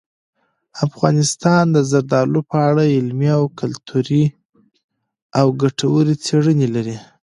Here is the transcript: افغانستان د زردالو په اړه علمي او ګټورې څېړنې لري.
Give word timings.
افغانستان 0.85 1.63
د 1.75 1.77
زردالو 1.91 2.39
په 2.51 2.57
اړه 2.69 2.83
علمي 2.95 3.29
او 5.39 5.47
ګټورې 5.61 6.13
څېړنې 6.25 6.67
لري. 6.75 6.97